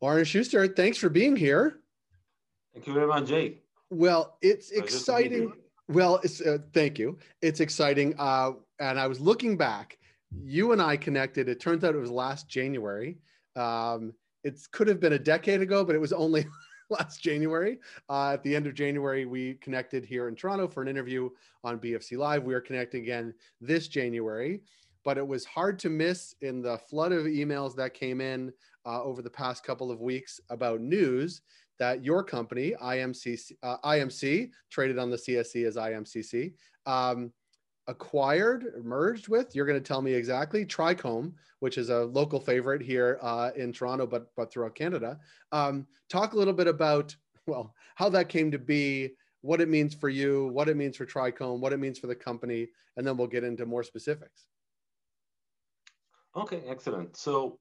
Oren 0.00 0.24
Shuster, 0.24 0.66
thanks 0.66 0.96
for 0.96 1.08
being 1.08 1.36
here. 1.36 1.80
Thank 2.72 2.86
you 2.86 2.94
very 2.94 3.06
much, 3.06 3.26
Jay. 3.26 3.58
Well, 3.90 4.36
it's 4.40 4.70
exciting. 4.70 5.52
Well, 5.88 6.20
it's, 6.22 6.40
uh, 6.40 6.58
thank 6.72 6.98
you. 6.98 7.18
It's 7.42 7.60
exciting. 7.60 8.14
Uh, 8.18 8.52
and 8.78 8.98
I 8.98 9.06
was 9.06 9.20
looking 9.20 9.56
back. 9.56 9.98
You 10.42 10.72
and 10.72 10.80
I 10.80 10.96
connected. 10.96 11.48
It 11.48 11.60
turns 11.60 11.84
out 11.84 11.94
it 11.94 11.98
was 11.98 12.10
last 12.10 12.48
January. 12.48 13.18
Um, 13.56 14.14
it 14.44 14.58
could 14.72 14.88
have 14.88 15.00
been 15.00 15.14
a 15.14 15.18
decade 15.18 15.60
ago, 15.60 15.84
but 15.84 15.94
it 15.94 16.00
was 16.00 16.12
only 16.12 16.46
last 16.90 17.20
January. 17.20 17.78
Uh, 18.08 18.30
at 18.32 18.42
the 18.42 18.54
end 18.54 18.66
of 18.66 18.74
January, 18.74 19.26
we 19.26 19.54
connected 19.54 20.04
here 20.04 20.28
in 20.28 20.36
Toronto 20.36 20.68
for 20.68 20.82
an 20.82 20.88
interview 20.88 21.28
on 21.64 21.78
BFC 21.78 22.16
Live. 22.16 22.44
We 22.44 22.54
are 22.54 22.60
connecting 22.60 23.02
again 23.02 23.34
this 23.60 23.88
January, 23.88 24.60
but 25.04 25.18
it 25.18 25.26
was 25.26 25.44
hard 25.44 25.78
to 25.80 25.90
miss 25.90 26.34
in 26.40 26.62
the 26.62 26.78
flood 26.78 27.12
of 27.12 27.24
emails 27.24 27.74
that 27.76 27.92
came 27.92 28.20
in 28.20 28.52
uh, 28.86 29.02
over 29.02 29.22
the 29.22 29.30
past 29.30 29.64
couple 29.64 29.90
of 29.90 30.00
weeks 30.00 30.40
about 30.50 30.80
news 30.80 31.42
that 31.78 32.04
your 32.04 32.22
company, 32.22 32.74
IMC, 32.82 33.52
uh, 33.62 33.76
IMC, 33.84 34.50
traded 34.70 34.98
on 34.98 35.10
the 35.10 35.16
CSE 35.16 35.66
as 35.66 35.76
IMCC, 35.76 36.52
um, 36.86 37.32
acquired, 37.86 38.66
merged 38.84 39.28
with, 39.28 39.54
you're 39.54 39.66
going 39.66 39.80
to 39.80 39.86
tell 39.86 40.02
me 40.02 40.12
exactly, 40.12 40.64
Trichome, 40.64 41.32
which 41.60 41.78
is 41.78 41.88
a 41.88 42.04
local 42.04 42.38
favorite 42.38 42.82
here 42.82 43.18
uh, 43.22 43.50
in 43.56 43.72
Toronto, 43.72 44.06
but, 44.06 44.26
but 44.36 44.52
throughout 44.52 44.74
Canada. 44.74 45.18
Um, 45.52 45.86
talk 46.08 46.34
a 46.34 46.36
little 46.36 46.52
bit 46.52 46.68
about, 46.68 47.16
well, 47.46 47.74
how 47.96 48.08
that 48.10 48.28
came 48.28 48.50
to 48.50 48.58
be, 48.58 49.10
what 49.40 49.60
it 49.60 49.68
means 49.68 49.94
for 49.94 50.10
you, 50.10 50.48
what 50.52 50.68
it 50.68 50.76
means 50.76 50.96
for 50.96 51.06
Trichome, 51.06 51.60
what 51.60 51.72
it 51.72 51.78
means 51.78 51.98
for 51.98 52.06
the 52.06 52.14
company, 52.14 52.68
and 52.96 53.06
then 53.06 53.16
we'll 53.16 53.26
get 53.26 53.42
into 53.44 53.64
more 53.64 53.82
specifics. 53.82 54.46
Okay, 56.36 56.62
excellent. 56.68 57.16
So 57.16 57.58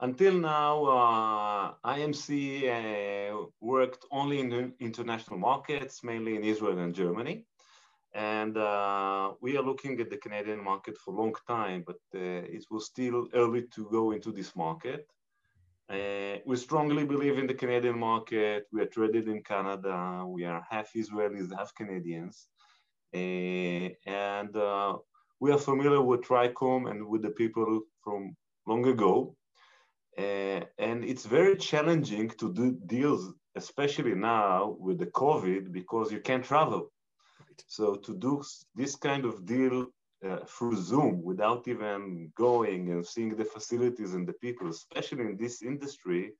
until 0.00 0.34
now, 0.34 0.84
uh, 0.84 1.72
IMC 1.84 2.30
uh, 2.68 3.46
worked 3.60 4.04
only 4.10 4.40
in 4.40 4.72
international 4.80 5.38
markets, 5.38 6.04
mainly 6.04 6.36
in 6.36 6.44
Israel 6.44 6.78
and 6.78 6.94
Germany. 6.94 7.44
And 8.14 8.56
uh, 8.56 9.32
we 9.40 9.56
are 9.56 9.62
looking 9.62 10.00
at 10.00 10.08
the 10.10 10.16
Canadian 10.16 10.62
market 10.62 10.96
for 10.96 11.12
a 11.12 11.16
long 11.16 11.34
time, 11.46 11.84
but 11.86 12.00
uh, 12.14 12.56
it 12.56 12.64
was 12.70 12.86
still 12.86 13.28
early 13.34 13.62
to 13.74 13.88
go 13.90 14.12
into 14.12 14.32
this 14.32 14.54
market. 14.56 15.06
Uh, 15.90 16.36
we 16.46 16.56
strongly 16.56 17.04
believe 17.04 17.38
in 17.38 17.46
the 17.46 17.54
Canadian 17.54 17.98
market. 17.98 18.66
We 18.72 18.82
are 18.82 18.86
traded 18.86 19.26
in 19.28 19.42
Canada. 19.42 20.24
We 20.26 20.44
are 20.44 20.64
half 20.68 20.92
Israelis, 20.94 21.56
half 21.56 21.74
Canadians. 21.74 22.48
Uh, 23.14 23.88
and 24.06 24.54
we 25.40 25.52
are 25.52 25.58
familiar 25.58 26.02
with 26.02 26.22
Trichome 26.22 26.90
and 26.90 27.06
with 27.06 27.22
the 27.22 27.30
people 27.30 27.80
from 28.02 28.36
long 28.66 28.86
ago. 28.86 29.34
Uh, 30.18 30.64
and 30.78 31.04
it's 31.04 31.26
very 31.26 31.56
challenging 31.56 32.28
to 32.40 32.52
do 32.52 32.76
deals, 32.86 33.32
especially 33.54 34.14
now 34.14 34.76
with 34.80 34.98
the 34.98 35.06
COVID, 35.06 35.70
because 35.70 36.10
you 36.10 36.20
can't 36.20 36.44
travel. 36.44 36.90
Right. 37.40 37.64
So 37.68 37.94
to 37.94 38.14
do 38.14 38.42
this 38.74 38.96
kind 38.96 39.24
of 39.24 39.46
deal 39.46 39.86
uh, 40.26 40.38
through 40.44 40.76
Zoom 40.76 41.22
without 41.22 41.68
even 41.68 42.32
going 42.34 42.90
and 42.90 43.06
seeing 43.06 43.36
the 43.36 43.44
facilities 43.44 44.14
and 44.14 44.26
the 44.26 44.32
people, 44.32 44.68
especially 44.68 45.24
in 45.24 45.36
this 45.36 45.62
industry, 45.62 46.32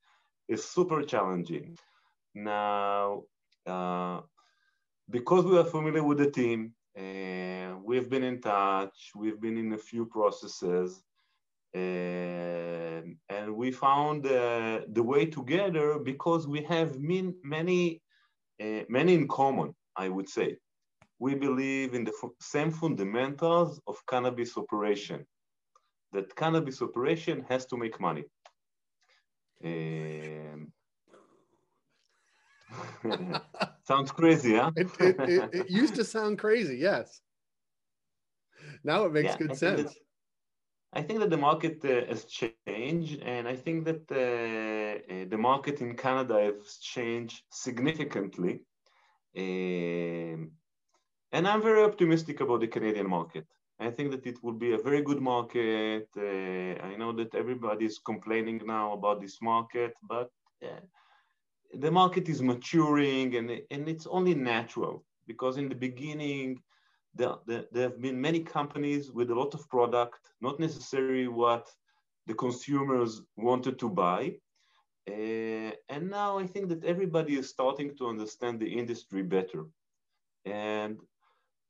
is 0.48 0.64
super 0.64 1.02
challenging. 1.02 1.78
Now, 2.34 3.22
uh, 3.64 4.22
because 5.08 5.44
we 5.44 5.56
are 5.56 5.64
familiar 5.64 6.02
with 6.02 6.18
the 6.18 6.30
team, 6.30 6.74
uh, 6.98 7.76
we've 7.84 8.10
been 8.10 8.24
in 8.24 8.40
touch, 8.40 9.12
we've 9.14 9.40
been 9.40 9.56
in 9.56 9.72
a 9.72 9.78
few 9.78 10.06
processes, 10.06 11.04
um, 11.74 13.18
and 13.28 13.54
we 13.54 13.70
found 13.70 14.26
uh, 14.26 14.80
the 14.88 15.02
way 15.02 15.26
together 15.26 15.98
because 15.98 16.46
we 16.46 16.62
have 16.62 16.98
min, 16.98 17.34
many, 17.42 18.00
uh, 18.60 18.84
many 18.88 19.14
in 19.14 19.28
common, 19.28 19.74
I 19.96 20.08
would 20.08 20.28
say. 20.28 20.56
We 21.18 21.34
believe 21.34 21.94
in 21.94 22.04
the 22.04 22.12
same 22.40 22.70
fundamentals 22.70 23.80
of 23.86 23.96
cannabis 24.08 24.56
operation, 24.56 25.26
that 26.12 26.34
cannabis 26.36 26.80
operation 26.80 27.44
has 27.48 27.66
to 27.66 27.76
make 27.76 28.00
money. 28.00 28.24
Um, 29.62 30.72
sounds 33.84 34.12
crazy, 34.12 34.54
huh? 34.54 34.70
it, 34.76 34.88
it, 35.00 35.16
it, 35.20 35.50
it, 35.52 35.70
used 35.70 35.96
to 35.96 36.04
sound 36.04 36.38
crazy, 36.38 36.76
yes. 36.76 37.20
Now 38.84 39.04
it 39.04 39.12
makes 39.12 39.32
yeah, 39.32 39.36
good 39.36 39.56
sense. 39.56 39.94
I 40.92 41.02
think 41.02 41.20
that 41.20 41.30
the 41.30 41.36
market 41.36 41.84
uh, 41.84 42.06
has 42.06 42.24
changed, 42.24 43.20
and 43.22 43.46
I 43.46 43.56
think 43.56 43.84
that 43.84 44.04
uh, 44.10 45.12
uh, 45.12 45.24
the 45.28 45.36
market 45.36 45.80
in 45.80 45.94
Canada 45.94 46.40
has 46.40 46.78
changed 46.78 47.42
significantly. 47.50 48.60
Um, 49.36 50.52
and 51.32 51.46
I'm 51.46 51.62
very 51.62 51.82
optimistic 51.84 52.40
about 52.40 52.60
the 52.60 52.68
Canadian 52.68 53.08
market. 53.08 53.46
I 53.78 53.90
think 53.90 54.10
that 54.10 54.26
it 54.26 54.42
will 54.42 54.54
be 54.54 54.72
a 54.72 54.78
very 54.78 55.02
good 55.02 55.20
market. 55.20 56.08
Uh, 56.16 56.82
I 56.82 56.96
know 56.96 57.12
that 57.12 57.34
everybody 57.34 57.84
is 57.84 57.98
complaining 57.98 58.60
now 58.64 58.92
about 58.94 59.20
this 59.20 59.40
market, 59.42 59.92
but 60.02 60.30
uh, 60.64 60.80
the 61.74 61.90
market 61.90 62.28
is 62.28 62.42
maturing 62.42 63.36
and, 63.36 63.50
and 63.70 63.88
it's 63.88 64.06
only 64.06 64.34
natural 64.34 65.04
because 65.26 65.58
in 65.58 65.68
the 65.68 65.74
beginning, 65.74 66.60
there, 67.18 67.34
there, 67.46 67.64
there, 67.72 67.82
have 67.90 68.00
been 68.00 68.20
many 68.20 68.40
companies 68.40 69.10
with 69.10 69.30
a 69.30 69.34
lot 69.34 69.52
of 69.54 69.68
product, 69.68 70.30
not 70.40 70.58
necessarily 70.58 71.28
what 71.28 71.68
the 72.26 72.34
consumers 72.34 73.22
wanted 73.36 73.78
to 73.80 73.88
buy. 73.88 74.36
Uh, 75.08 75.72
and 75.88 76.10
now 76.10 76.38
I 76.38 76.46
think 76.46 76.68
that 76.68 76.84
everybody 76.84 77.34
is 77.36 77.48
starting 77.48 77.96
to 77.96 78.06
understand 78.06 78.60
the 78.60 78.72
industry 78.80 79.22
better. 79.22 79.66
And 80.44 80.98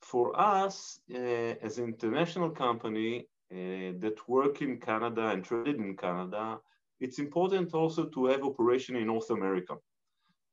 for 0.02 0.38
us, 0.38 1.00
uh, 1.12 1.54
as 1.66 1.78
an 1.78 1.84
international 1.84 2.50
company 2.50 3.26
uh, 3.50 3.92
that 4.02 4.18
work 4.28 4.60
in 4.60 4.78
Canada 4.78 5.28
and 5.28 5.44
trade 5.44 5.76
in 5.76 5.96
Canada, 5.96 6.58
it's 7.00 7.18
important 7.18 7.74
also 7.74 8.06
to 8.06 8.26
have 8.26 8.42
operation 8.42 8.96
in 8.96 9.06
North 9.06 9.30
America. 9.30 9.76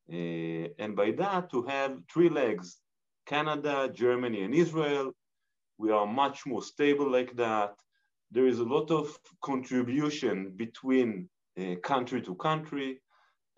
And 0.07 0.95
by 0.95 1.09
that, 1.17 1.49
to 1.49 1.63
have 1.63 1.97
three 2.13 2.29
legs, 2.29 2.77
Canada, 3.25 3.89
Germany, 3.93 4.43
and 4.43 4.53
Israel. 4.53 5.11
We 5.77 5.91
are 5.91 6.05
much 6.05 6.45
more 6.45 6.61
stable 6.61 7.11
like 7.11 7.35
that. 7.35 7.75
There 8.31 8.47
is 8.47 8.59
a 8.59 8.63
lot 8.63 8.91
of 8.91 9.17
contribution 9.41 10.51
between 10.55 11.29
uh, 11.59 11.75
country 11.83 12.21
to 12.21 12.35
country 12.35 12.99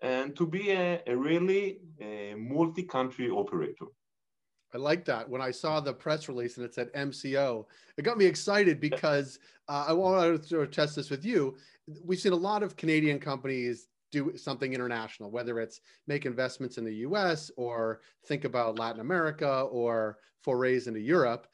and 0.00 0.36
to 0.36 0.46
be 0.46 0.70
a, 0.70 1.02
a 1.06 1.16
really 1.16 1.80
a 2.00 2.34
multi-country 2.36 3.30
operator. 3.30 3.86
I 4.74 4.78
like 4.78 5.04
that. 5.06 5.28
When 5.28 5.40
I 5.40 5.50
saw 5.50 5.80
the 5.80 5.92
press 5.92 6.28
release 6.28 6.56
and 6.56 6.66
it 6.66 6.74
said 6.74 6.92
MCO, 6.92 7.64
it 7.96 8.02
got 8.02 8.18
me 8.18 8.26
excited 8.26 8.80
because 8.80 9.38
uh, 9.68 9.86
I 9.88 9.92
wanted 9.92 10.42
to 10.48 10.66
test 10.66 10.96
this 10.96 11.10
with 11.10 11.24
you. 11.24 11.56
We've 12.04 12.20
seen 12.20 12.32
a 12.32 12.36
lot 12.36 12.62
of 12.62 12.76
Canadian 12.76 13.18
companies 13.18 13.88
do 14.10 14.36
something 14.36 14.72
international, 14.72 15.30
whether 15.30 15.60
it's 15.60 15.80
make 16.06 16.26
investments 16.26 16.78
in 16.78 16.84
the 16.84 16.94
US 16.96 17.50
or 17.56 18.00
think 18.26 18.44
about 18.44 18.78
Latin 18.78 19.00
America 19.00 19.62
or 19.70 20.18
forays 20.42 20.86
into 20.86 21.00
Europe. 21.00 21.46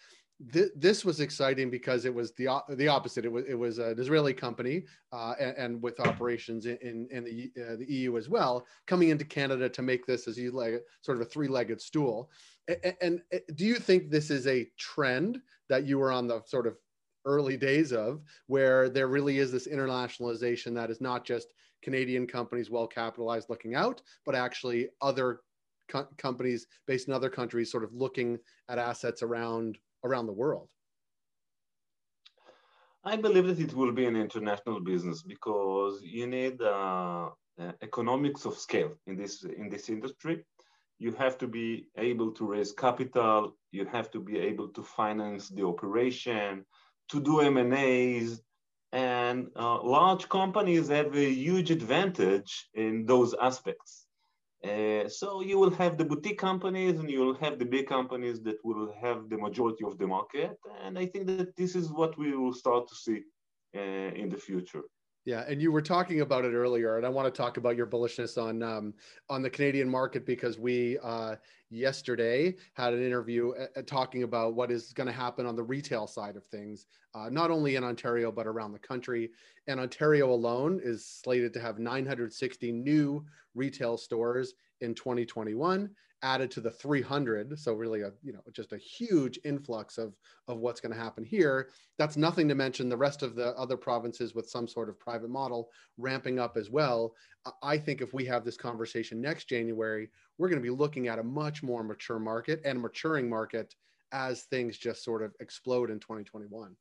Th- 0.52 0.70
this 0.76 1.04
was 1.04 1.20
exciting 1.20 1.70
because 1.70 2.04
it 2.04 2.14
was 2.14 2.32
the, 2.32 2.60
the 2.70 2.88
opposite. 2.88 3.24
It 3.24 3.32
was, 3.32 3.44
it 3.46 3.54
was 3.54 3.78
an 3.78 3.98
Israeli 3.98 4.34
company 4.34 4.84
uh, 5.12 5.34
and, 5.38 5.56
and, 5.56 5.82
with 5.82 6.00
operations 6.00 6.66
in, 6.66 6.76
in, 6.82 7.08
in 7.10 7.24
the, 7.24 7.52
uh, 7.62 7.76
the 7.76 7.86
EU 7.88 8.16
as 8.16 8.28
well, 8.28 8.66
coming 8.86 9.10
into 9.10 9.24
Canada 9.24 9.68
to 9.68 9.82
make 9.82 10.06
this 10.06 10.26
as 10.26 10.36
you 10.36 10.50
like 10.50 10.82
sort 11.02 11.18
of 11.18 11.22
a 11.22 11.30
three 11.30 11.48
legged 11.48 11.80
stool. 11.80 12.30
And, 12.68 12.94
and 13.00 13.22
do 13.54 13.64
you 13.64 13.76
think 13.76 14.10
this 14.10 14.30
is 14.30 14.46
a 14.46 14.68
trend 14.76 15.40
that 15.68 15.86
you 15.86 15.98
were 15.98 16.12
on 16.12 16.26
the 16.26 16.42
sort 16.46 16.66
of 16.66 16.76
early 17.24 17.56
days 17.56 17.92
of, 17.92 18.20
where 18.46 18.88
there 18.88 19.08
really 19.08 19.38
is 19.38 19.50
this 19.50 19.68
internationalization 19.68 20.74
that 20.74 20.90
is 20.90 21.00
not 21.00 21.24
just 21.24 21.54
Canadian 21.84 22.26
companies 22.26 22.70
well 22.70 22.86
capitalized 22.86 23.48
looking 23.50 23.74
out, 23.74 24.00
but 24.26 24.34
actually 24.34 24.88
other 25.00 25.40
co- 25.88 26.08
companies 26.18 26.66
based 26.86 27.08
in 27.08 27.14
other 27.14 27.30
countries 27.30 27.70
sort 27.70 27.84
of 27.84 27.92
looking 27.92 28.38
at 28.68 28.78
assets 28.78 29.22
around 29.22 29.78
around 30.04 30.26
the 30.26 30.32
world. 30.32 30.68
I 33.04 33.16
believe 33.16 33.46
that 33.48 33.60
it 33.60 33.74
will 33.74 33.92
be 33.92 34.06
an 34.06 34.16
international 34.16 34.80
business 34.80 35.22
because 35.22 36.00
you 36.02 36.26
need 36.26 36.60
uh, 36.62 37.28
uh, 37.60 37.72
economics 37.82 38.46
of 38.46 38.54
scale 38.56 38.92
in 39.06 39.14
this 39.16 39.44
in 39.44 39.68
this 39.68 39.88
industry. 39.88 40.36
You 40.98 41.12
have 41.12 41.36
to 41.38 41.46
be 41.46 41.88
able 41.98 42.30
to 42.32 42.46
raise 42.46 42.72
capital. 42.72 43.56
You 43.72 43.84
have 43.96 44.10
to 44.12 44.20
be 44.20 44.38
able 44.38 44.68
to 44.76 44.82
finance 44.82 45.50
the 45.50 45.64
operation 45.72 46.64
to 47.10 47.20
do 47.20 47.40
M&As, 47.40 48.28
and 48.30 48.40
uh, 48.94 49.82
large 49.82 50.28
companies 50.28 50.88
have 50.88 51.14
a 51.16 51.30
huge 51.30 51.70
advantage 51.70 52.68
in 52.74 53.06
those 53.06 53.34
aspects. 53.40 54.06
Uh, 54.64 55.08
so 55.08 55.42
you 55.42 55.58
will 55.58 55.70
have 55.70 55.98
the 55.98 56.04
boutique 56.04 56.38
companies 56.38 56.98
and 56.98 57.10
you 57.10 57.20
will 57.20 57.34
have 57.34 57.58
the 57.58 57.64
big 57.64 57.86
companies 57.86 58.40
that 58.42 58.56
will 58.64 58.94
have 59.00 59.28
the 59.28 59.36
majority 59.36 59.84
of 59.84 59.98
the 59.98 60.06
market. 60.06 60.56
And 60.82 60.98
I 60.98 61.06
think 61.06 61.26
that 61.26 61.54
this 61.56 61.74
is 61.74 61.92
what 61.92 62.16
we 62.16 62.34
will 62.36 62.54
start 62.54 62.88
to 62.88 62.94
see 62.94 63.22
uh, 63.76 64.10
in 64.22 64.30
the 64.30 64.38
future. 64.38 64.84
Yeah, 65.24 65.44
and 65.48 65.60
you 65.60 65.72
were 65.72 65.80
talking 65.80 66.20
about 66.20 66.44
it 66.44 66.52
earlier, 66.52 66.98
and 66.98 67.06
I 67.06 67.08
want 67.08 67.32
to 67.32 67.42
talk 67.42 67.56
about 67.56 67.76
your 67.76 67.86
bullishness 67.86 68.40
on 68.40 68.62
um, 68.62 68.92
on 69.30 69.40
the 69.40 69.48
Canadian 69.48 69.88
market 69.88 70.26
because 70.26 70.58
we 70.58 70.98
uh, 71.02 71.36
yesterday 71.70 72.56
had 72.74 72.92
an 72.92 73.02
interview 73.02 73.52
uh, 73.52 73.66
uh 73.74 73.82
talking 73.82 74.22
about 74.22 74.54
what 74.54 74.70
is 74.70 74.92
going 74.92 75.06
to 75.06 75.14
happen 75.14 75.46
on 75.46 75.56
the 75.56 75.62
retail 75.62 76.06
side 76.06 76.36
of 76.36 76.44
things, 76.44 76.84
uh, 77.14 77.30
not 77.30 77.50
only 77.50 77.76
in 77.76 77.84
Ontario 77.84 78.30
but 78.30 78.46
around 78.46 78.72
the 78.72 78.78
country. 78.78 79.30
And 79.66 79.80
Ontario 79.80 80.30
alone 80.30 80.78
is 80.84 81.06
slated 81.06 81.54
to 81.54 81.60
have 81.60 81.78
960 81.78 82.70
new 82.72 83.24
retail 83.54 83.96
stores 83.96 84.52
in 84.80 84.94
2021, 84.94 85.90
added 86.22 86.50
to 86.50 86.60
the 86.60 86.70
300 86.70 87.58
so 87.58 87.74
really 87.74 88.00
a 88.00 88.10
you 88.22 88.32
know 88.32 88.40
just 88.52 88.72
a 88.72 88.78
huge 88.78 89.38
influx 89.44 89.98
of 89.98 90.16
of 90.48 90.58
what's 90.58 90.80
going 90.80 90.92
to 90.92 90.98
happen 90.98 91.22
here. 91.22 91.68
That's 91.98 92.16
nothing 92.16 92.48
to 92.48 92.54
mention 92.54 92.88
the 92.88 92.96
rest 92.96 93.22
of 93.22 93.34
the 93.34 93.48
other 93.58 93.76
provinces 93.76 94.34
with 94.34 94.48
some 94.48 94.66
sort 94.66 94.88
of 94.88 94.98
private 94.98 95.30
model 95.30 95.68
ramping 95.98 96.38
up 96.38 96.56
as 96.56 96.70
well. 96.70 97.14
I 97.62 97.76
think 97.76 98.00
if 98.00 98.14
we 98.14 98.24
have 98.24 98.44
this 98.44 98.56
conversation 98.56 99.20
next 99.20 99.48
january 99.48 100.08
we're 100.38 100.48
going 100.48 100.60
to 100.60 100.70
be 100.70 100.74
looking 100.74 101.08
at 101.08 101.18
a 101.18 101.22
much 101.22 101.62
more 101.62 101.82
mature 101.82 102.18
market 102.18 102.60
and 102.64 102.80
maturing 102.80 103.28
market 103.28 103.74
as 104.12 104.42
things 104.44 104.78
just 104.78 105.04
sort 105.04 105.22
of 105.22 105.34
explode 105.40 105.90
in 105.90 105.98
2021 105.98 106.76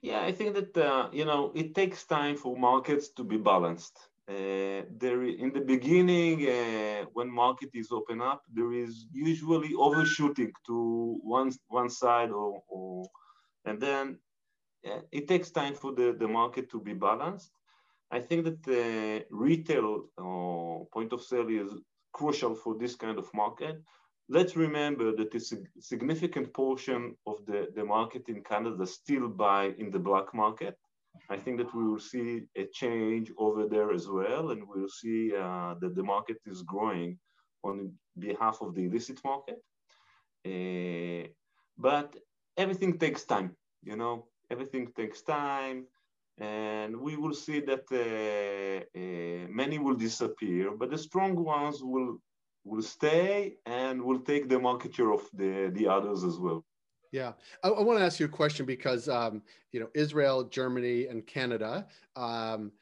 yeah 0.00 0.22
i 0.22 0.32
think 0.32 0.54
that 0.54 0.76
uh, 0.76 1.08
you 1.12 1.24
know 1.24 1.52
it 1.54 1.74
takes 1.74 2.04
time 2.04 2.36
for 2.36 2.56
markets 2.56 3.10
to 3.10 3.24
be 3.24 3.36
balanced 3.36 4.08
uh, 4.28 4.82
there 4.98 5.24
in 5.24 5.52
the 5.52 5.60
beginning, 5.60 6.48
uh, 6.48 7.04
when 7.12 7.28
market 7.30 7.70
is 7.74 7.90
open 7.90 8.20
up, 8.20 8.42
there 8.52 8.72
is 8.72 9.06
usually 9.12 9.74
overshooting 9.74 10.52
to 10.66 11.18
one 11.22 11.50
one 11.68 11.90
side, 11.90 12.30
or, 12.30 12.62
or 12.68 13.04
and 13.64 13.80
then 13.80 14.18
uh, 14.86 15.00
it 15.10 15.26
takes 15.26 15.50
time 15.50 15.74
for 15.74 15.92
the, 15.92 16.16
the 16.18 16.28
market 16.28 16.70
to 16.70 16.80
be 16.80 16.94
balanced. 16.94 17.50
I 18.10 18.20
think 18.20 18.44
that 18.44 18.62
the 18.62 19.24
retail 19.30 20.04
or 20.18 20.86
point 20.92 21.12
of 21.12 21.22
sale 21.22 21.48
is 21.48 21.72
crucial 22.12 22.54
for 22.54 22.76
this 22.78 22.94
kind 22.94 23.18
of 23.18 23.28
market. 23.34 23.82
Let's 24.28 24.56
remember 24.56 25.16
that 25.16 25.34
a 25.34 25.40
significant 25.80 26.52
portion 26.54 27.16
of 27.26 27.44
the, 27.46 27.68
the 27.74 27.84
market 27.84 28.28
in 28.28 28.42
Canada 28.42 28.86
still 28.86 29.28
buy 29.28 29.74
in 29.78 29.90
the 29.90 29.98
black 29.98 30.32
market. 30.34 30.76
I 31.30 31.36
think 31.36 31.58
that 31.58 31.74
we 31.74 31.84
will 31.84 32.00
see 32.00 32.42
a 32.56 32.64
change 32.66 33.30
over 33.38 33.66
there 33.66 33.92
as 33.92 34.08
well, 34.08 34.50
and 34.50 34.62
we'll 34.66 34.88
see 34.88 35.34
uh, 35.34 35.74
that 35.80 35.94
the 35.94 36.02
market 36.02 36.38
is 36.46 36.62
growing 36.62 37.18
on 37.62 37.92
behalf 38.18 38.58
of 38.60 38.74
the 38.74 38.84
illicit 38.84 39.18
market. 39.24 39.58
Uh, 40.44 41.28
but 41.78 42.16
everything 42.56 42.98
takes 42.98 43.24
time, 43.24 43.56
you 43.82 43.96
know, 43.96 44.26
everything 44.50 44.88
takes 44.96 45.22
time, 45.22 45.86
and 46.38 46.96
we 46.96 47.16
will 47.16 47.34
see 47.34 47.60
that 47.60 47.86
uh, 47.92 48.98
uh 48.98 49.46
many 49.62 49.78
will 49.78 49.94
disappear, 49.94 50.64
but 50.80 50.90
the 50.90 50.98
strong 50.98 51.34
ones 51.36 51.78
will 51.82 52.18
will 52.64 52.82
stay 52.82 53.54
and 53.66 54.00
will 54.02 54.20
take 54.20 54.48
the 54.48 54.58
market 54.58 54.94
share 54.94 55.12
of 55.12 55.22
the, 55.34 55.70
the 55.74 55.86
others 55.86 56.22
as 56.24 56.38
well. 56.38 56.64
Yeah, 57.12 57.32
I, 57.62 57.68
I 57.68 57.82
want 57.82 57.98
to 57.98 58.04
ask 58.04 58.18
you 58.18 58.26
a 58.26 58.30
question 58.30 58.66
because 58.66 59.08
um, 59.08 59.42
you 59.70 59.78
know 59.78 59.88
Israel, 59.94 60.44
Germany, 60.44 61.06
and 61.06 61.24
Canada. 61.26 61.86
Um, 62.16 62.72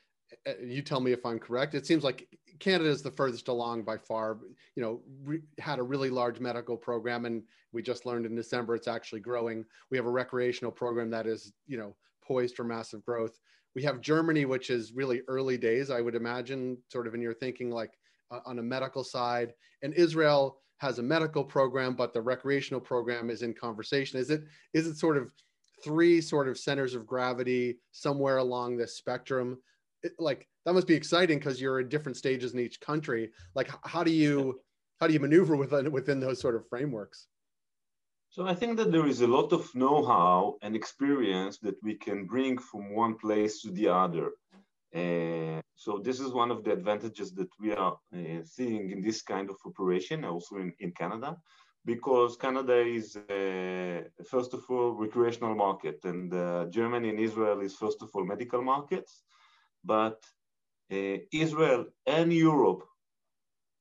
you 0.64 0.80
tell 0.80 1.00
me 1.00 1.12
if 1.12 1.26
I'm 1.26 1.38
correct. 1.38 1.74
It 1.74 1.86
seems 1.86 2.04
like 2.04 2.28
Canada 2.60 2.88
is 2.88 3.02
the 3.02 3.10
furthest 3.10 3.48
along 3.48 3.82
by 3.82 3.98
far. 3.98 4.38
You 4.76 4.82
know, 4.82 5.00
re- 5.24 5.42
had 5.58 5.80
a 5.80 5.82
really 5.82 6.10
large 6.10 6.38
medical 6.38 6.76
program, 6.76 7.26
and 7.26 7.42
we 7.72 7.82
just 7.82 8.06
learned 8.06 8.24
in 8.24 8.36
December 8.36 8.76
it's 8.76 8.88
actually 8.88 9.20
growing. 9.20 9.64
We 9.90 9.98
have 9.98 10.06
a 10.06 10.10
recreational 10.10 10.72
program 10.72 11.10
that 11.10 11.26
is 11.26 11.52
you 11.66 11.76
know 11.76 11.94
poised 12.22 12.54
for 12.54 12.64
massive 12.64 13.04
growth. 13.04 13.40
We 13.74 13.82
have 13.82 14.00
Germany, 14.00 14.44
which 14.46 14.70
is 14.70 14.92
really 14.92 15.22
early 15.28 15.56
days, 15.56 15.90
I 15.90 16.00
would 16.00 16.14
imagine, 16.14 16.78
sort 16.88 17.06
of 17.06 17.14
in 17.14 17.20
your 17.20 17.34
thinking, 17.34 17.70
like 17.70 17.98
uh, 18.30 18.40
on 18.46 18.60
a 18.60 18.62
medical 18.62 19.02
side, 19.02 19.54
and 19.82 19.92
Israel 19.94 20.60
has 20.80 20.98
a 20.98 21.02
medical 21.02 21.44
program, 21.44 21.94
but 21.94 22.14
the 22.14 22.22
recreational 22.22 22.80
program 22.80 23.28
is 23.28 23.42
in 23.42 23.52
conversation. 23.52 24.18
Is 24.18 24.30
it 24.30 24.44
is 24.72 24.86
it 24.86 24.96
sort 24.96 25.18
of 25.18 25.32
three 25.84 26.20
sort 26.20 26.48
of 26.48 26.58
centers 26.58 26.94
of 26.94 27.06
gravity 27.06 27.78
somewhere 27.92 28.38
along 28.38 28.76
this 28.76 28.96
spectrum? 28.96 29.58
It, 30.02 30.12
like 30.18 30.48
that 30.64 30.72
must 30.72 30.86
be 30.86 30.94
exciting 30.94 31.38
because 31.38 31.60
you're 31.60 31.80
in 31.80 31.88
different 31.90 32.16
stages 32.16 32.54
in 32.54 32.60
each 32.60 32.80
country. 32.80 33.30
Like 33.54 33.70
how 33.84 34.02
do 34.02 34.10
you 34.10 34.60
how 35.00 35.06
do 35.06 35.12
you 35.12 35.20
maneuver 35.20 35.54
within 35.54 35.92
within 35.92 36.18
those 36.18 36.40
sort 36.40 36.56
of 36.56 36.66
frameworks? 36.68 37.26
So 38.30 38.46
I 38.46 38.54
think 38.54 38.78
that 38.78 38.90
there 38.90 39.06
is 39.06 39.20
a 39.20 39.26
lot 39.26 39.52
of 39.52 39.74
know-how 39.74 40.56
and 40.62 40.76
experience 40.76 41.58
that 41.58 41.74
we 41.82 41.94
can 41.94 42.26
bring 42.26 42.56
from 42.58 42.94
one 42.94 43.16
place 43.16 43.60
to 43.62 43.70
the 43.72 43.88
other. 43.88 44.30
Uh, 44.94 45.60
so 45.76 45.98
this 45.98 46.18
is 46.20 46.32
one 46.32 46.50
of 46.50 46.64
the 46.64 46.72
advantages 46.72 47.32
that 47.34 47.48
we 47.60 47.72
are 47.72 47.96
uh, 48.14 48.42
seeing 48.44 48.90
in 48.90 49.00
this 49.00 49.22
kind 49.22 49.48
of 49.48 49.56
operation, 49.64 50.24
also 50.24 50.56
in, 50.56 50.72
in 50.80 50.90
Canada, 50.92 51.36
because 51.84 52.36
Canada 52.36 52.76
is, 52.80 53.16
uh, 53.16 54.02
first 54.28 54.52
of 54.52 54.62
all, 54.68 54.90
recreational 54.92 55.54
market, 55.54 55.98
and 56.04 56.34
uh, 56.34 56.66
Germany 56.66 57.08
and 57.10 57.20
Israel 57.20 57.60
is, 57.60 57.74
first 57.76 58.02
of 58.02 58.10
all, 58.14 58.24
medical 58.24 58.62
markets. 58.62 59.22
But 59.84 60.18
uh, 60.92 61.18
Israel 61.32 61.86
and 62.06 62.32
Europe 62.32 62.84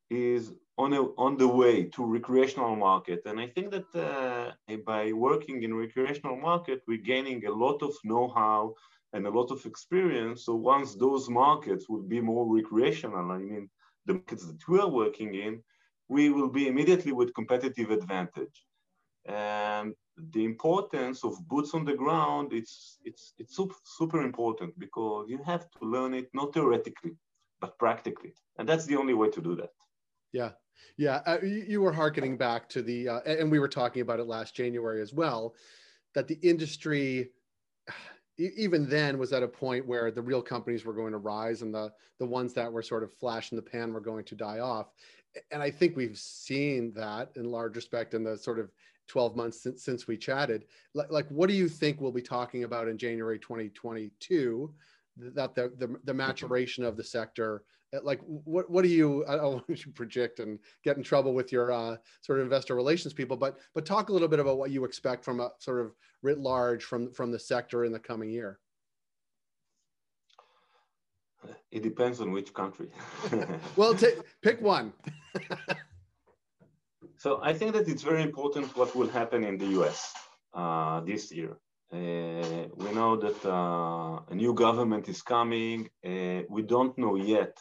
is 0.09 0.53
on, 0.77 0.93
a, 0.93 1.01
on 1.17 1.37
the 1.37 1.47
way 1.47 1.83
to 1.85 2.05
recreational 2.05 2.75
market. 2.75 3.21
And 3.25 3.39
I 3.39 3.47
think 3.47 3.71
that 3.71 3.89
uh, 3.95 4.77
by 4.85 5.11
working 5.11 5.63
in 5.63 5.73
recreational 5.73 6.37
market, 6.37 6.83
we're 6.87 6.97
gaining 7.13 7.45
a 7.45 7.51
lot 7.51 7.83
of 7.83 7.93
know-how 8.05 8.75
and 9.13 9.25
a 9.25 9.29
lot 9.29 9.51
of 9.51 9.65
experience. 9.65 10.45
So 10.45 10.55
once 10.55 10.95
those 10.95 11.29
markets 11.29 11.89
will 11.89 12.03
be 12.03 12.21
more 12.21 12.45
recreational, 12.47 13.31
I 13.31 13.37
mean, 13.37 13.69
the 14.05 14.13
markets 14.13 14.45
that 14.45 14.67
we 14.67 14.79
are 14.79 14.89
working 14.89 15.35
in, 15.35 15.63
we 16.07 16.29
will 16.29 16.49
be 16.49 16.67
immediately 16.67 17.11
with 17.11 17.33
competitive 17.33 17.91
advantage. 17.91 18.65
And 19.25 19.93
the 20.33 20.43
importance 20.43 21.23
of 21.23 21.47
boots 21.47 21.73
on 21.73 21.85
the 21.85 21.93
ground, 21.93 22.51
it's, 22.53 22.97
it's, 23.03 23.33
it's 23.37 23.59
super, 23.83 24.21
important 24.21 24.77
because 24.79 25.27
you 25.29 25.39
have 25.45 25.69
to 25.71 25.85
learn 25.85 26.13
it 26.13 26.29
not 26.33 26.53
theoretically, 26.53 27.11
but 27.61 27.77
practically. 27.77 28.33
And 28.57 28.67
that's 28.67 28.85
the 28.85 28.95
only 28.95 29.13
way 29.13 29.29
to 29.29 29.41
do 29.41 29.55
that. 29.55 29.69
Yeah. 30.33 30.51
Yeah. 30.97 31.21
Uh, 31.25 31.37
you, 31.43 31.65
you, 31.67 31.81
were 31.81 31.91
harkening 31.91 32.37
back 32.37 32.69
to 32.69 32.81
the, 32.81 33.09
uh, 33.09 33.19
and 33.25 33.51
we 33.51 33.59
were 33.59 33.67
talking 33.67 34.01
about 34.01 34.19
it 34.19 34.27
last 34.27 34.55
January 34.55 35.01
as 35.01 35.13
well, 35.13 35.55
that 36.15 36.27
the 36.27 36.39
industry 36.41 37.31
even 38.39 38.87
then 38.87 39.17
was 39.17 39.33
at 39.33 39.43
a 39.43 39.47
point 39.47 39.85
where 39.85 40.11
the 40.11 40.21
real 40.21 40.41
companies 40.41 40.85
were 40.85 40.93
going 40.93 41.11
to 41.11 41.17
rise 41.17 41.61
and 41.61 41.73
the 41.73 41.91
the 42.19 42.25
ones 42.25 42.53
that 42.53 42.71
were 42.71 42.81
sort 42.81 43.03
of 43.03 43.13
flash 43.13 43.51
in 43.51 43.55
the 43.55 43.61
pan 43.61 43.93
were 43.93 43.99
going 43.99 44.23
to 44.25 44.35
die 44.35 44.59
off. 44.59 44.87
And 45.51 45.61
i 45.61 45.69
think 45.69 45.95
we've 45.95 46.17
seen 46.17 46.93
that 46.95 47.31
in 47.35 47.51
large 47.51 47.75
respect 47.75 48.13
in 48.13 48.23
the 48.23 48.37
sort 48.37 48.59
of 48.59 48.71
12 49.07 49.35
months 49.35 49.63
since, 49.63 49.83
since 49.83 50.07
we 50.07 50.15
chatted. 50.15 50.65
Like, 50.93 51.11
like 51.11 51.27
what 51.29 51.49
do 51.49 51.55
you 51.55 51.67
think 51.67 51.99
we'll 51.99 52.11
be 52.11 52.21
talking 52.21 52.63
about 52.63 52.87
in 52.87 52.97
january 52.97 53.39
2022 53.39 54.73
that 55.19 55.55
the, 55.55 55.71
the, 55.77 55.95
the 56.05 56.13
maturation 56.13 56.83
of 56.83 56.97
the 56.97 57.03
sector 57.03 57.63
uh, 57.95 57.99
like 58.03 58.19
what 58.25 58.69
what 58.69 58.83
do 58.83 58.89
you 58.89 59.25
i 59.27 59.35
don't 59.35 59.53
want 59.67 59.79
to 59.79 59.89
project 59.91 60.39
and 60.39 60.59
get 60.83 60.97
in 60.97 61.03
trouble 61.03 61.33
with 61.33 61.51
your 61.51 61.71
uh, 61.71 61.95
sort 62.21 62.39
of 62.39 62.43
investor 62.43 62.75
relations 62.75 63.13
people 63.13 63.37
but 63.37 63.57
but 63.73 63.85
talk 63.85 64.09
a 64.09 64.13
little 64.13 64.27
bit 64.27 64.39
about 64.39 64.57
what 64.57 64.71
you 64.71 64.85
expect 64.85 65.23
from 65.25 65.39
a 65.39 65.49
sort 65.59 65.79
of 65.79 65.91
writ 66.21 66.39
large 66.39 66.83
from 66.83 67.11
from 67.11 67.31
the 67.31 67.39
sector 67.39 67.85
in 67.85 67.91
the 67.91 67.99
coming 67.99 68.29
year. 68.29 68.59
It 71.71 71.83
depends 71.83 72.19
on 72.19 72.31
which 72.31 72.53
country. 72.53 72.89
Well 73.75 73.95
pick 74.41 74.61
one. 74.61 74.93
So 77.17 77.41
i 77.43 77.53
think 77.53 77.73
that 77.73 77.89
it's 77.89 78.01
very 78.11 78.23
important 78.23 78.77
what 78.77 78.95
will 78.95 79.09
happen 79.09 79.43
in 79.43 79.57
the 79.57 79.67
us 79.83 80.13
uh, 80.53 81.01
this 81.01 81.31
year 81.33 81.57
we 81.91 82.91
know 82.93 83.15
that 83.17 83.45
uh, 83.45 84.19
a 84.29 84.35
new 84.35 84.53
government 84.53 85.09
is 85.09 85.21
coming. 85.21 85.89
Uh, 86.05 86.41
we 86.49 86.61
don't 86.61 86.97
know 86.97 87.15
yet 87.15 87.57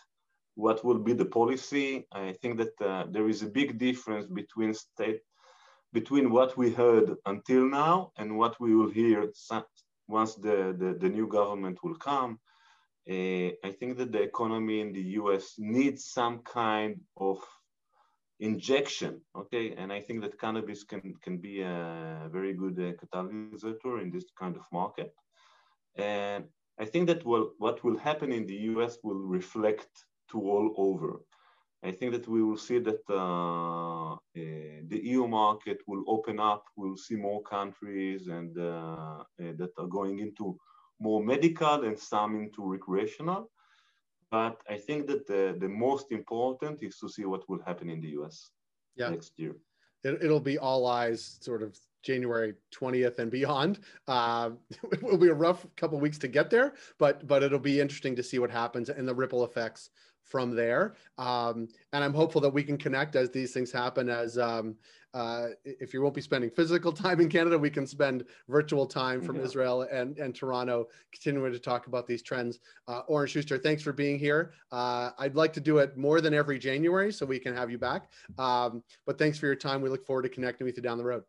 what 0.54 0.84
will 0.84 0.98
be 0.98 1.12
the 1.12 1.24
policy. 1.24 2.06
I 2.12 2.32
think 2.32 2.58
that 2.58 2.74
uh, 2.80 3.04
there 3.10 3.28
is 3.28 3.42
a 3.42 3.46
big 3.46 3.78
difference 3.78 4.26
between 4.26 4.74
state, 4.74 5.20
between 5.92 6.30
what 6.30 6.56
we 6.58 6.70
heard 6.72 7.14
until 7.26 7.68
now 7.68 8.12
and 8.18 8.36
what 8.36 8.60
we 8.60 8.74
will 8.74 8.90
hear 8.90 9.30
once 10.08 10.34
the, 10.34 10.74
the, 10.78 10.96
the 11.00 11.08
new 11.08 11.26
government 11.28 11.78
will 11.82 11.96
come. 11.96 12.38
Uh, 13.08 13.50
I 13.64 13.72
think 13.78 13.96
that 13.98 14.12
the 14.12 14.22
economy 14.22 14.80
in 14.80 14.92
the 14.92 15.06
US 15.20 15.54
needs 15.58 16.10
some 16.12 16.40
kind 16.40 17.00
of 17.16 17.38
injection, 18.40 19.20
okay? 19.36 19.74
And 19.76 19.92
I 19.92 20.00
think 20.00 20.22
that 20.22 20.40
cannabis 20.40 20.84
can, 20.84 21.14
can 21.22 21.38
be 21.38 21.60
a 21.62 22.28
very 22.30 22.54
good 22.54 22.78
uh, 22.78 23.28
in 23.28 24.10
this 24.12 24.24
kind 24.38 24.56
of 24.56 24.62
market. 24.72 25.12
And 25.96 26.44
I 26.78 26.84
think 26.84 27.08
that 27.08 27.24
will, 27.24 27.52
what 27.58 27.82
will 27.82 27.98
happen 27.98 28.32
in 28.32 28.46
the 28.46 28.56
US 28.72 28.98
will 29.02 29.22
reflect 29.38 29.88
to 30.30 30.40
all 30.40 30.74
over. 30.76 31.20
I 31.82 31.92
think 31.92 32.12
that 32.12 32.26
we 32.26 32.42
will 32.42 32.56
see 32.56 32.80
that 32.80 33.02
uh, 33.08 34.14
uh, 34.14 34.16
the 34.34 35.00
EU 35.02 35.28
market 35.28 35.78
will 35.86 36.02
open 36.08 36.40
up. 36.40 36.64
We'll 36.76 36.96
see 36.96 37.14
more 37.14 37.42
countries 37.42 38.26
and 38.26 38.56
uh, 38.58 38.62
uh, 38.62 39.52
that 39.58 39.70
are 39.78 39.86
going 39.86 40.18
into 40.18 40.58
more 41.00 41.22
medical 41.22 41.84
and 41.84 41.96
some 41.96 42.34
into 42.36 42.68
recreational. 42.68 43.50
But 44.30 44.60
I 44.68 44.76
think 44.76 45.06
that 45.06 45.26
the, 45.26 45.56
the 45.58 45.68
most 45.68 46.12
important 46.12 46.82
is 46.82 46.98
to 46.98 47.08
see 47.08 47.24
what 47.24 47.48
will 47.48 47.62
happen 47.64 47.88
in 47.88 48.00
the 48.00 48.10
US 48.20 48.50
yeah. 48.96 49.10
next 49.10 49.32
year. 49.36 49.56
It, 50.04 50.22
it'll 50.22 50.40
be 50.40 50.58
all 50.58 50.86
eyes 50.86 51.38
sort 51.40 51.62
of 51.62 51.78
January 52.02 52.54
20th 52.74 53.18
and 53.18 53.30
beyond. 53.30 53.80
Uh, 54.06 54.50
it 54.92 55.02
will 55.02 55.18
be 55.18 55.28
a 55.28 55.34
rough 55.34 55.66
couple 55.76 55.98
weeks 55.98 56.18
to 56.18 56.28
get 56.28 56.50
there, 56.50 56.74
but 56.98 57.26
but 57.26 57.42
it'll 57.42 57.58
be 57.58 57.80
interesting 57.80 58.14
to 58.16 58.22
see 58.22 58.38
what 58.38 58.50
happens 58.50 58.88
and 58.88 59.08
the 59.08 59.14
ripple 59.14 59.44
effects 59.44 59.90
from 60.28 60.54
there. 60.54 60.94
Um, 61.16 61.68
and 61.92 62.04
I'm 62.04 62.14
hopeful 62.14 62.40
that 62.42 62.50
we 62.50 62.62
can 62.62 62.76
connect 62.76 63.16
as 63.16 63.30
these 63.30 63.52
things 63.52 63.72
happen. 63.72 64.08
As 64.08 64.38
um, 64.38 64.76
uh, 65.14 65.48
if 65.64 65.94
you 65.94 66.02
won't 66.02 66.14
be 66.14 66.20
spending 66.20 66.50
physical 66.50 66.92
time 67.04 67.20
in 67.20 67.28
Canada, 67.28 67.58
we 67.58 67.70
can 67.70 67.86
spend 67.86 68.24
virtual 68.48 68.86
time 68.86 69.22
from 69.22 69.36
yeah. 69.36 69.42
Israel 69.42 69.82
and, 69.90 70.18
and 70.18 70.34
Toronto, 70.34 70.86
continuing 71.12 71.52
to 71.52 71.58
talk 71.58 71.86
about 71.86 72.06
these 72.06 72.22
trends. 72.22 72.60
Uh, 72.86 73.00
Oren 73.08 73.26
Shuster, 73.26 73.58
thanks 73.58 73.82
for 73.82 73.92
being 73.92 74.18
here. 74.18 74.52
Uh, 74.70 75.10
I'd 75.18 75.34
like 75.34 75.52
to 75.54 75.60
do 75.60 75.78
it 75.78 75.96
more 75.96 76.20
than 76.20 76.34
every 76.34 76.58
January 76.58 77.10
so 77.12 77.24
we 77.24 77.38
can 77.38 77.54
have 77.54 77.70
you 77.70 77.78
back. 77.78 78.10
Um, 78.38 78.82
but 79.06 79.18
thanks 79.18 79.38
for 79.38 79.46
your 79.46 79.56
time. 79.56 79.80
We 79.80 79.88
look 79.88 80.04
forward 80.04 80.22
to 80.22 80.28
connecting 80.28 80.66
with 80.66 80.76
you 80.76 80.82
down 80.82 80.98
the 80.98 81.04
road. 81.04 81.22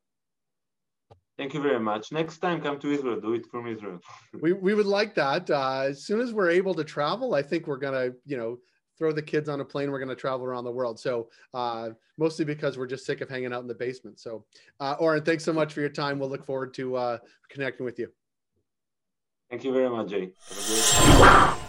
Thank 1.40 1.54
you 1.54 1.62
very 1.62 1.80
much. 1.80 2.12
Next 2.12 2.40
time, 2.40 2.60
come 2.62 2.78
to 2.82 2.92
Israel. 2.92 3.22
Do 3.22 3.34
it 3.34 3.46
from 3.50 3.66
Israel. 3.66 4.02
we, 4.42 4.52
we 4.52 4.74
would 4.74 4.86
like 4.86 5.16
that. 5.16 5.50
Uh, 5.50 5.84
as 5.88 6.04
soon 6.04 6.20
as 6.20 6.34
we're 6.34 6.50
able 6.50 6.74
to 6.74 6.84
travel, 6.84 7.34
I 7.34 7.42
think 7.42 7.66
we're 7.66 7.78
gonna, 7.78 8.10
you 8.26 8.36
know, 8.36 8.58
throw 9.00 9.12
the 9.12 9.22
kids 9.22 9.50
on 9.50 9.62
a 9.62 9.66
plane. 9.66 9.90
We're 9.90 10.00
gonna 10.00 10.14
travel 10.14 10.46
around 10.46 10.66
the 10.66 10.72
world. 10.72 11.00
So 11.00 11.30
uh, 11.56 11.90
mostly 12.18 12.46
because 12.46 12.78
we're 12.78 12.86
just 12.86 13.06
sick 13.06 13.22
of 13.22 13.30
hanging 13.30 13.52
out 13.52 13.62
in 13.62 13.68
the 13.68 13.74
basement. 13.74 14.20
So, 14.20 14.46
uh, 14.80 14.96
Oren, 15.00 15.24
thanks 15.24 15.44
so 15.44 15.54
much 15.54 15.74
for 15.74 15.80
your 15.80 15.90
time. 15.90 16.20
We'll 16.20 16.30
look 16.30 16.46
forward 16.46 16.74
to 16.76 16.96
uh, 16.96 17.18
connecting 17.50 17.86
with 17.86 17.98
you. 17.98 18.12
Thank 19.50 19.64
you 19.64 19.74
very 19.74 19.90
much, 19.90 20.10
Jay. 20.10 21.66